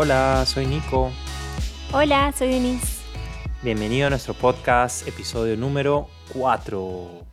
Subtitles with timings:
[0.00, 1.10] Hola, soy Nico.
[1.92, 3.02] Hola, soy Denise.
[3.64, 7.24] Bienvenido a nuestro podcast, episodio número 4.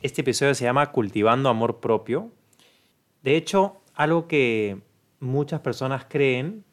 [0.00, 2.30] Este episodio se llama Cultivando Amor Propio.
[3.22, 4.80] De hecho, algo que
[5.20, 6.64] muchas personas creen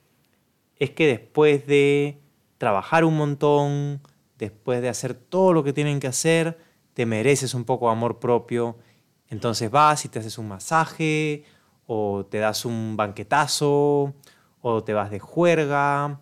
[0.77, 2.21] es que después de
[2.57, 4.00] trabajar un montón,
[4.38, 6.58] después de hacer todo lo que tienen que hacer,
[6.94, 8.78] te mereces un poco de amor propio.
[9.28, 11.44] Entonces vas y te haces un masaje,
[11.86, 14.14] o te das un banquetazo,
[14.63, 16.22] o te vas de juerga,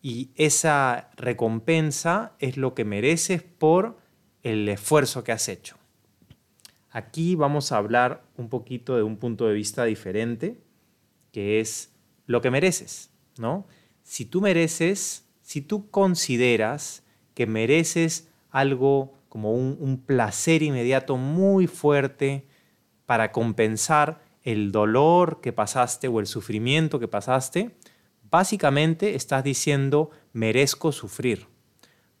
[0.00, 3.98] y esa recompensa es lo que mereces por
[4.42, 5.76] el esfuerzo que has hecho.
[6.90, 10.56] Aquí vamos a hablar un poquito de un punto de vista diferente,
[11.32, 11.92] que es
[12.26, 13.66] lo que mereces, ¿no?
[14.02, 17.04] Si tú mereces, si tú consideras
[17.34, 22.46] que mereces algo como un, un placer inmediato muy fuerte
[23.04, 27.76] para compensar el dolor que pasaste o el sufrimiento que pasaste,
[28.30, 31.46] básicamente estás diciendo merezco sufrir.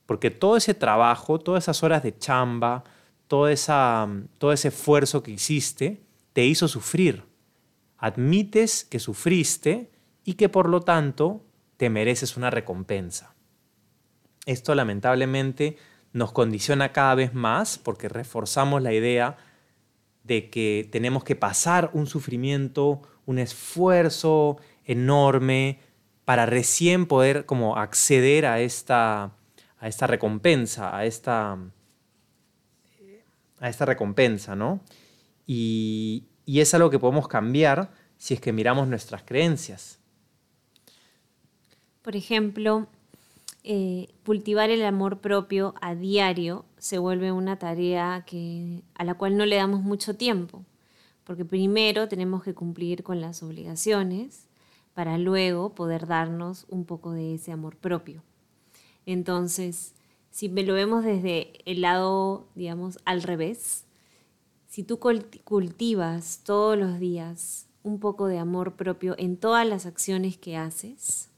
[0.06, 2.84] Porque todo ese trabajo, todas esas horas de chamba,
[3.28, 4.08] todo, esa,
[4.38, 7.24] todo ese esfuerzo que hiciste, te hizo sufrir.
[7.96, 9.90] Admites que sufriste
[10.24, 11.44] y que por lo tanto
[11.76, 13.34] te mereces una recompensa.
[14.46, 15.76] Esto lamentablemente
[16.12, 19.36] nos condiciona cada vez más porque reforzamos la idea
[20.30, 25.80] de que tenemos que pasar un sufrimiento, un esfuerzo enorme
[26.24, 29.32] para recién poder como acceder a esta,
[29.80, 31.58] a esta recompensa, a esta,
[33.58, 34.78] a esta recompensa, ¿no?
[35.48, 39.98] Y, y es algo que podemos cambiar si es que miramos nuestras creencias.
[42.02, 42.86] Por ejemplo,
[43.64, 49.36] eh, cultivar el amor propio a diario se vuelve una tarea que, a la cual
[49.36, 50.64] no le damos mucho tiempo,
[51.24, 54.48] porque primero tenemos que cumplir con las obligaciones
[54.94, 58.22] para luego poder darnos un poco de ese amor propio.
[59.06, 59.94] Entonces,
[60.30, 63.84] si me lo vemos desde el lado, digamos, al revés,
[64.66, 70.38] si tú cultivas todos los días un poco de amor propio en todas las acciones
[70.38, 71.28] que haces,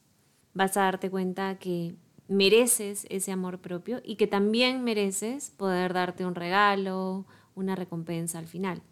[0.55, 1.95] vas a darte cuenta que
[2.33, 8.47] mereces ese amor propio y que también mereces poder darte un regalo, una recompensa al
[8.47, 8.83] final.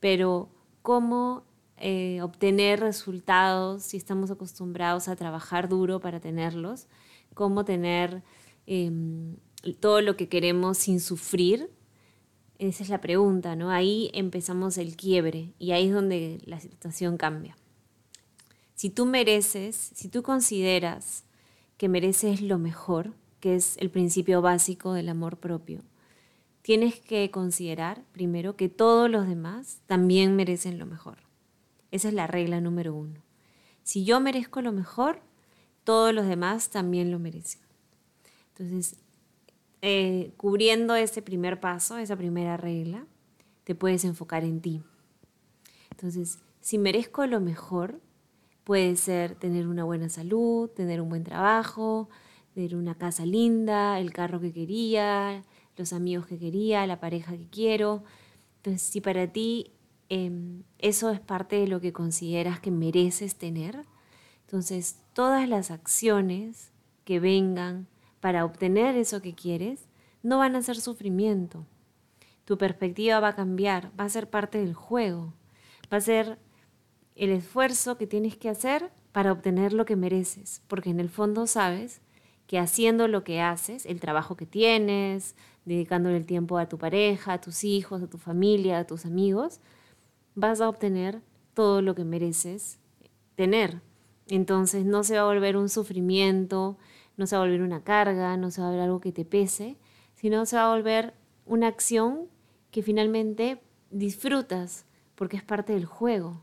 [0.00, 0.48] Pero
[0.82, 1.44] ¿cómo
[1.76, 6.86] eh, obtener resultados si estamos acostumbrados a trabajar duro para tenerlos?
[7.34, 8.22] ¿Cómo tener
[8.66, 9.36] em,
[9.80, 11.70] todo lo que queremos sin sufrir?
[12.58, 13.70] Esa es la pregunta, ¿no?
[13.70, 17.56] Ahí empezamos el quiebre y ahí es donde la situación cambia.
[18.74, 21.24] Si tú mereces, si tú consideras
[21.76, 25.80] que mereces lo mejor, que es el principio básico del amor propio,
[26.62, 31.18] tienes que considerar primero que todos los demás también merecen lo mejor.
[31.90, 33.20] Esa es la regla número uno.
[33.82, 35.20] Si yo merezco lo mejor,
[35.84, 37.60] todos los demás también lo merecen.
[38.50, 38.96] Entonces,
[39.82, 43.04] eh, cubriendo ese primer paso, esa primera regla,
[43.64, 44.82] te puedes enfocar en ti.
[45.90, 48.00] Entonces, si merezco lo mejor,
[48.64, 52.08] Puede ser tener una buena salud, tener un buen trabajo,
[52.54, 55.42] tener una casa linda, el carro que quería,
[55.76, 58.04] los amigos que quería, la pareja que quiero.
[58.58, 59.72] Entonces, si para ti
[60.08, 63.84] em, eso es parte de lo que consideras que mereces tener,
[64.46, 66.70] entonces todas las acciones
[67.04, 67.88] que vengan
[68.20, 69.88] para obtener eso que quieres
[70.22, 71.66] no van a ser sufrimiento.
[72.44, 75.32] Tu perspectiva va a cambiar, va a ser parte del juego,
[75.92, 76.38] va a ser
[77.16, 81.46] el esfuerzo que tienes que hacer para obtener lo que mereces, porque en el fondo
[81.46, 82.00] sabes
[82.46, 87.34] que haciendo lo que haces, el trabajo que tienes, dedicándole el tiempo a tu pareja,
[87.34, 89.60] a tus hijos, a tu familia, a tus amigos,
[90.34, 91.20] vas a obtener
[91.54, 92.78] todo lo que mereces
[93.34, 93.80] tener.
[94.28, 96.78] Entonces no se va a volver un sufrimiento,
[97.16, 99.24] no se va a volver una carga, no se va a volver algo que te
[99.24, 99.76] pese,
[100.14, 101.14] sino se va a volver
[101.44, 102.28] una acción
[102.70, 103.60] que finalmente
[103.90, 106.42] disfrutas porque es parte del juego.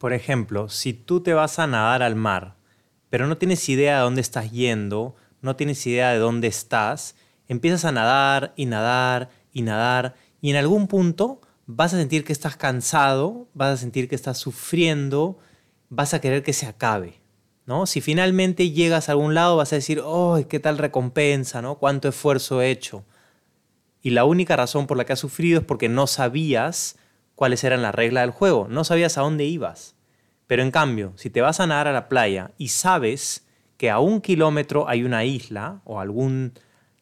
[0.00, 2.56] Por ejemplo, si tú te vas a nadar al mar,
[3.10, 7.16] pero no tienes idea de dónde estás yendo, no tienes idea de dónde estás,
[7.48, 12.32] empiezas a nadar y nadar y nadar y en algún punto vas a sentir que
[12.32, 15.38] estás cansado, vas a sentir que estás sufriendo,
[15.90, 17.20] vas a querer que se acabe.
[17.66, 17.84] ¿no?
[17.84, 21.60] Si finalmente llegas a algún lado vas a decir, ¡oh, qué tal recompensa!
[21.60, 21.74] ¿no?
[21.74, 23.04] ¿Cuánto esfuerzo he hecho?
[24.00, 26.96] Y la única razón por la que has sufrido es porque no sabías
[27.40, 29.96] cuáles eran las reglas del juego, no sabías a dónde ibas.
[30.46, 33.46] Pero en cambio, si te vas a nadar a la playa y sabes
[33.78, 36.52] que a un kilómetro hay una isla o algún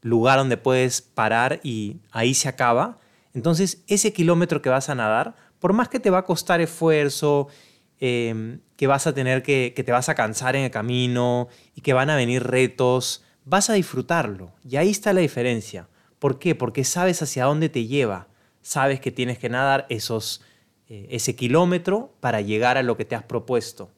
[0.00, 3.00] lugar donde puedes parar y ahí se acaba,
[3.34, 7.48] entonces ese kilómetro que vas a nadar, por más que te va a costar esfuerzo
[7.98, 11.80] em, que vas a tener que, que te vas a cansar en el camino y
[11.80, 14.52] que van a venir retos, vas a disfrutarlo.
[14.62, 15.88] Y ahí está la diferencia.
[16.20, 16.54] ¿Por qué?
[16.54, 18.28] Porque sabes hacia dónde te lleva.
[18.68, 20.42] Sabes que tienes que nadar esos,
[20.90, 23.88] eh, ese kilómetro para llegar a lo que te has propuesto.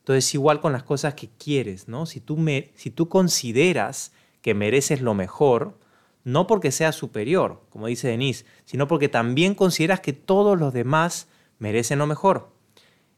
[0.00, 2.04] Entonces, igual con las cosas que quieres, ¿no?
[2.04, 5.78] Si tú, me, si tú consideras que mereces lo mejor,
[6.24, 11.28] no porque seas superior, como dice Denise, sino porque también consideras que todos los demás
[11.58, 12.52] merecen lo mejor.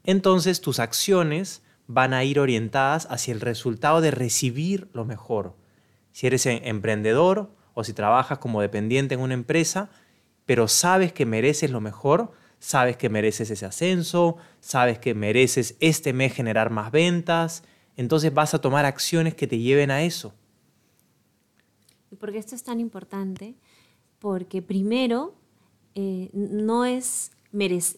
[0.05, 5.57] Entonces tus acciones van a ir orientadas hacia el resultado de recibir lo mejor.
[6.13, 9.91] Si eres em, emprendedor o si trabajas como dependiente en una empresa,
[10.51, 16.13] pero sabes que mereces lo mejor, sabes que mereces ese ascenso, sabes que mereces este
[16.13, 17.63] mes generar más ventas,
[17.97, 20.35] entonces vas a tomar acciones que te lleven a eso.
[22.11, 23.55] ¿Y por qué esto es tan importante?
[24.19, 25.37] Porque primero,
[25.95, 27.31] eh, no, es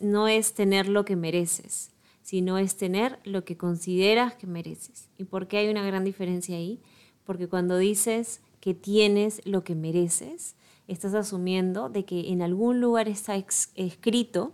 [0.03, 1.91] no es tener lo que mereces,
[2.21, 5.09] sino es tener lo que consideras que mereces.
[5.17, 6.83] ¿Y por qué hay una gran diferencia ahí?
[7.25, 10.55] Porque cuando dices que tienes lo que mereces,
[10.89, 14.53] estás asumiendo de que en algún lugar está escrito,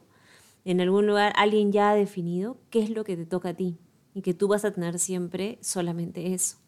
[0.64, 3.78] en algún lugar alguien ya ha definido qué es lo que te toca a ti
[4.14, 6.58] y que tú vas a tener siempre solamente eso.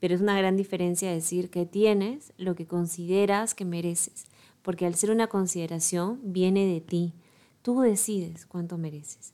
[0.00, 4.26] Pero es una gran diferencia decir que tienes lo que consideras que mereces,
[4.62, 7.14] porque al ser una consideración viene de ti.
[7.62, 9.32] Tú decides cuánto mereces.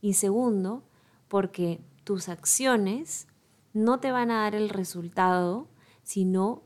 [0.00, 0.84] Y segundo,
[1.28, 3.26] porque tus acciones
[3.72, 5.68] no te van a dar el resultado,
[6.02, 6.62] sino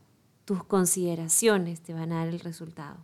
[0.49, 2.97] tus consideraciones te van a dar el resultado.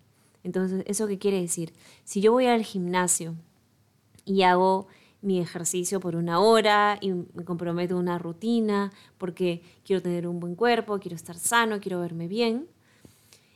[0.43, 1.73] Entonces, ¿eso qué quiere decir?
[2.03, 3.35] Si yo voy al gimnasio
[4.25, 4.87] y hago
[5.21, 10.55] mi ejercicio por una hora y me comprometo una rutina porque quiero tener un buen
[10.55, 12.67] cuerpo, quiero estar sano, quiero verme bien,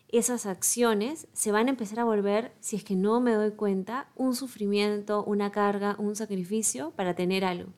[0.09, 4.07] esas acciones se van a empezar a volver, si es que no me doy cuenta,
[4.15, 7.71] un sufrimiento, una carga, un sacrificio para tener algo.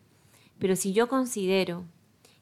[0.59, 1.85] Pero si yo considero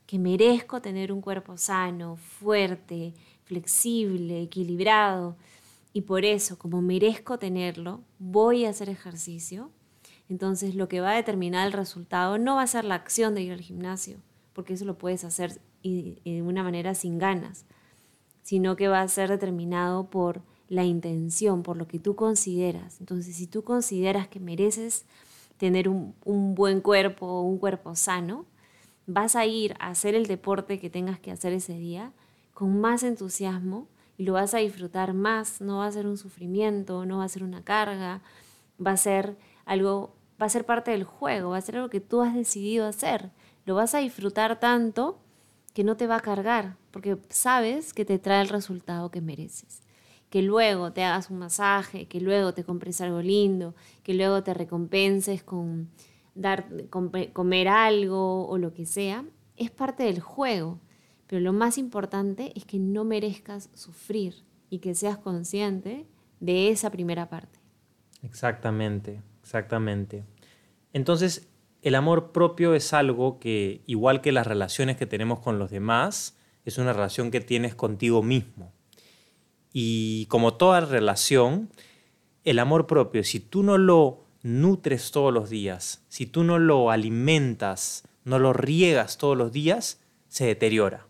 [0.10, 3.14] que merezco tener un cuerpo sano, fuerte,
[3.50, 5.36] flexible, equilibrado,
[5.92, 9.72] y por eso, como merezco tenerlo, voy a hacer ejercicio,
[10.30, 13.42] entonces lo que va a determinar el resultado no va a ser la acción de
[13.42, 14.18] ir al gimnasio,
[14.54, 17.66] porque eso lo puedes hacer de una manera sin ganas,
[18.44, 23.00] sino que va a ser determinado por la intención, por lo que tú consideras.
[23.00, 25.06] Entonces, si tú consideras que mereces
[25.58, 28.46] tener un, un buen cuerpo, un cuerpo sano,
[29.08, 32.14] vas a ir a hacer el deporte que tengas que hacer ese día
[32.60, 37.06] con más entusiasmo y lo vas a disfrutar más, no va a ser un sufrimiento,
[37.06, 38.22] no va a ser una carga,
[38.86, 42.02] va a ser algo va a ser parte del juego, va a ser algo que
[42.02, 43.32] tú has decidido hacer.
[43.64, 45.22] Lo vas a disfrutar tanto
[45.74, 49.82] que no te va a cargar, porque sabes que te trae el resultado que mereces.
[50.30, 53.74] Que luego te hagas un masaje, que luego te compres algo lindo,
[54.04, 55.90] que luego te recompenses con
[56.36, 59.24] dar, comer algo o lo que sea,
[59.56, 60.82] es parte del juego.
[61.30, 66.08] Pero lo más importante es que no merezcas sufrir y que seas consciente
[66.40, 67.60] de esa primera parte.
[68.24, 69.22] Exactamente.
[69.44, 70.26] Exactamente.
[70.92, 71.48] Entonces,
[71.84, 76.36] el amor propio es algo que, igual que las relaciones que tenemos con los demás,
[76.66, 78.72] es una relación que tienes contigo mismo.
[79.72, 81.70] Y como toda relación,
[82.44, 86.90] el amor propio, si tú no lo nutres todos los días, si tú no lo
[86.90, 91.09] alimentas, no lo riegas todos los días, se deteriora.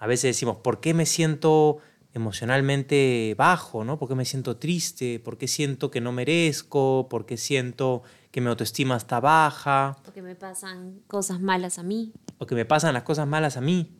[0.00, 1.76] A veces decimos, ¿por qué me siento
[2.14, 3.98] emocionalmente bajo, ¿no?
[3.98, 5.20] ¿Por qué me siento triste?
[5.20, 7.06] ¿Por qué siento que no merezco?
[7.10, 9.98] ¿Por qué siento que mi autoestima está baja?
[10.02, 12.14] Porque me pasan cosas malas a mí.
[12.38, 13.94] O que me pasan las cosas malas a mí.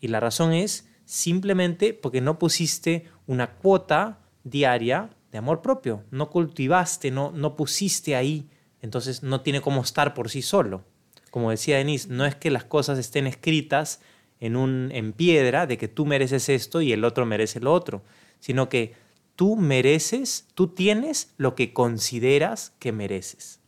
[0.00, 6.02] Y la razón es simplemente porque no pusiste una cuota diaria de amor propio.
[6.10, 8.50] No cultivaste, no, no pusiste ahí.
[8.82, 10.82] Entonces no tiene cómo estar por sí solo.
[11.30, 14.00] Como decía Denise, no es que las cosas estén escritas
[14.44, 18.02] en, un, en piedra de que tú mereces esto y el otro merece lo otro,
[18.40, 18.94] sino que
[19.36, 23.60] tú mereces, tú tienes lo que consideras que mereces.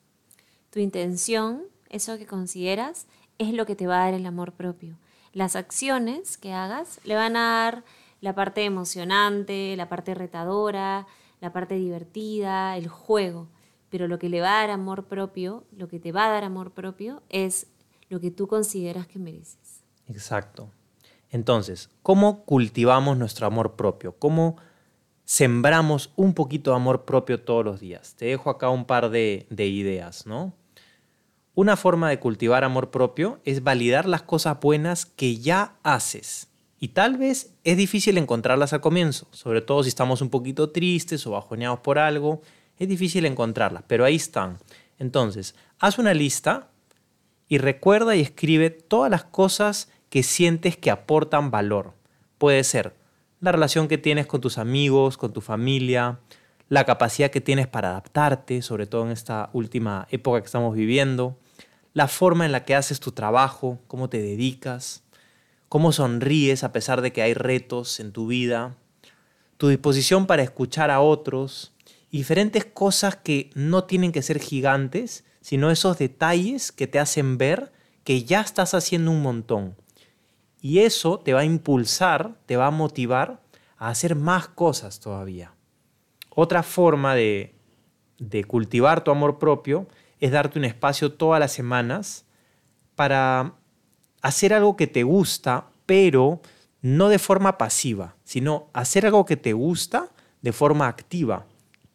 [0.69, 3.07] Tu intención, eso que consideras,
[3.39, 4.99] es lo que te va a dar el amor propio.
[5.33, 7.85] Las acciones que hagas le van a dar
[8.21, 11.07] la parte emocionante, la parte retadora,
[11.41, 13.49] la parte divertida, el juego.
[13.89, 16.45] Pero lo que le va a dar amor propio, lo que te va a dar
[16.45, 17.67] amor propio, es
[18.11, 19.66] lo que tú consideras que mereces.
[20.09, 20.71] Exacto.
[21.31, 24.17] Entonces, ¿cómo cultivamos nuestro amor propio?
[24.19, 24.57] ¿Cómo
[25.25, 28.15] sembramos un poquito de amor propio todos los días?
[28.17, 30.55] Te dejo acá un par de, ideas, ¿no?
[31.55, 36.49] Una forma de cultivar amor propio es validar las cosas buenas que ya haces.
[36.79, 41.27] Y tal vez es difícil encontrarlas al comienzo, sobre todo si estamos un poquito tristes
[41.27, 42.43] o bajoneados por algo,
[42.79, 44.59] es difícil encontrarlas, pero ahí están.
[44.99, 46.69] Entonces, haz una lista
[47.49, 51.95] y recuerda y escribe todas las cosas que sientes que aportan valor.
[52.39, 52.95] Puede ser
[53.41, 56.21] la relación que tienes con tus amigos, con tu familia,
[56.69, 61.39] la capacidad que tienes para adaptarte, sobre todo en esta última época que estamos viviendo,
[61.93, 65.05] la forma en la que haces tu trabajo, cómo te dedicas,
[65.69, 68.77] cómo sonríes a pesar de que hay retos en tu vida,
[69.57, 71.73] tu disposición para escuchar a otros,
[72.11, 77.73] diferentes cosas que no tienen que ser gigantes, sino esos detalles que te hacen ver
[78.05, 79.77] que ya estás haciendo un montón.
[80.67, 83.41] Y eso te va a impulsar, te va a motivar
[83.79, 85.55] a hacer más cosas todavía.
[86.29, 87.55] Otra forma de,
[88.19, 89.87] de cultivar tu amor propio
[90.19, 92.25] es darte un espacio todas las semanas
[92.97, 93.55] para
[94.23, 96.41] hacer algo que te gusta, pero
[96.83, 100.11] no de forma pasiva, sino hacer algo que te gusta
[100.43, 101.47] de forma activa,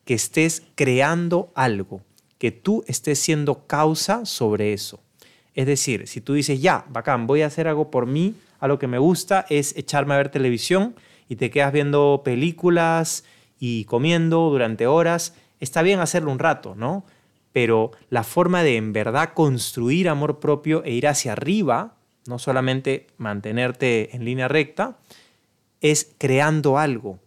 [0.05, 2.03] que estés creando algo
[2.37, 5.01] que tú estés siendo causa sobre eso.
[5.55, 8.79] Es decir, si tú dices, ya, bacán, voy a hacer algo por mí, a lo
[8.79, 10.95] que me gusta es echarme a ver televisión
[11.27, 13.25] y te quedas viendo películas
[13.59, 17.03] y comiendo durante horas, está bien hacerlo un rato, ¿no?
[17.51, 21.95] Pero la forma de en verdad construir amor propio e ir hacia arriba,
[22.27, 24.97] no solamente mantenerte en línea recta,
[25.81, 27.19] es creando algo.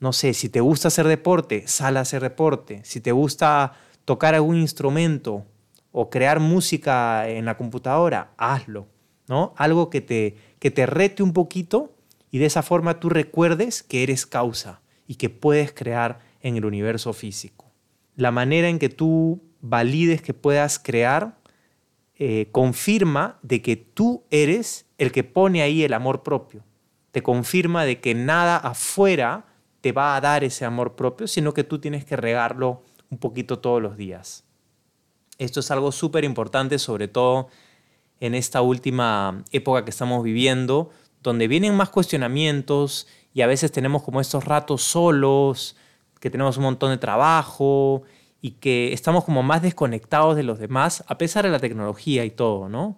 [0.00, 2.80] No sé, si te gusta hacer deporte, sal a hacer deporte.
[2.84, 3.74] Si te gusta
[4.06, 5.44] tocar algún instrumento
[5.92, 8.86] o crear música en la computadora, hazlo,
[9.28, 9.54] ¿no?
[9.56, 11.94] Algo que te, que te rete un poquito
[12.30, 16.64] y de esa forma tú recuerdes que eres causa y que puedes crear en el
[16.64, 17.66] universo físico.
[18.16, 21.38] La manera en que tú valides que puedas crear
[22.16, 26.64] eh, confirma de que tú eres el que pone ahí el amor propio.
[27.12, 29.46] Te confirma de que nada afuera
[29.80, 33.60] te va a dar ese amor propio, sino que tú tienes que regarlo un poquito
[33.60, 34.44] todos los días.
[35.38, 37.48] Esto es algo súper importante, sobre todo
[38.20, 40.90] en esta última época que estamos viviendo,
[41.22, 45.76] donde vienen más cuestionamientos y a veces tenemos como estos ratos solos,
[46.20, 48.02] que tenemos un montón de trabajo
[48.40, 52.30] y que estamos como más desconectados de los demás, a pesar de la tecnología y
[52.30, 52.96] todo, ¿no?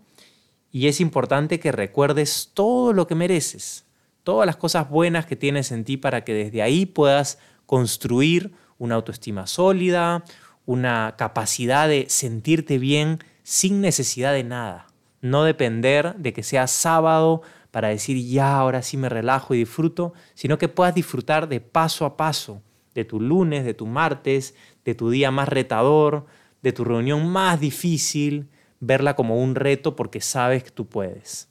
[0.71, 3.87] Y es importante que recuerdes todo lo que mereces,
[4.23, 8.95] todas las cosas buenas que tienes en ti para que desde ahí puedas construir una
[8.95, 10.25] autoestima sólida,
[10.67, 14.90] una capacidad de sentirte bien sin necesidad de nada.
[15.21, 20.13] No depender de que sea sábado para decir ya, ahora sí me relajo y disfruto,
[20.35, 22.63] sino que puedas disfrutar de paso a paso,
[22.95, 26.27] de tu lunes, de tu martes, de tu día más retador,
[26.63, 28.49] de tu reunión más difícil,
[28.81, 31.49] verla como un reto porque sabes que tú puedes.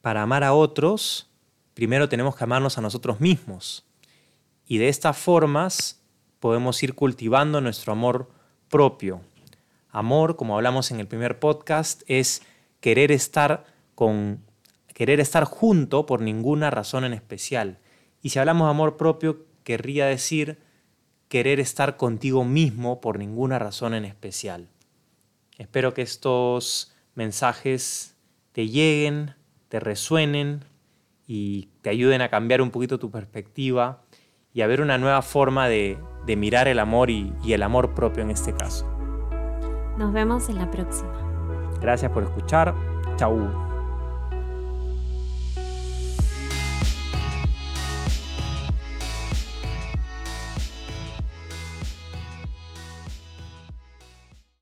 [0.00, 1.30] Para amar a otros,
[1.74, 3.84] primero tenemos que amarnos a nosotros mismos.
[4.66, 6.00] Y de estas formas
[6.38, 8.30] podemos ir cultivando nuestro amor
[8.68, 9.20] propio.
[9.90, 12.42] Amor, como hablamos en el primer podcast, es
[12.80, 14.44] querer estar con
[15.00, 17.78] querer estar junto por ninguna razón en especial.
[18.20, 20.58] Y si hablamos de amor propio, querría decir
[21.28, 24.68] querer estar contigo mismo por ninguna razón en especial.
[25.56, 28.16] Espero que estos mensajes
[28.52, 29.34] te lleguen,
[29.68, 30.64] te resuenen
[31.26, 34.02] y te ayuden a cambiar un poquito tu perspectiva
[34.52, 35.98] y a ver una nueva forma de,
[36.36, 38.86] mirar el amor y, y el amor propio en este caso.
[39.96, 41.19] Nos vemos en la próxima.
[41.80, 42.74] Gracias por escuchar.
[43.16, 43.69] Chau.